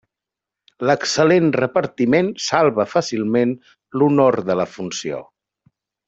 L'excel·lent 0.89 1.51
repartiment 1.57 2.31
salva 2.47 2.85
fàcilment 2.95 3.53
l'honor 4.01 4.39
de 4.51 4.57
la 4.61 4.67
funció. 4.77 5.21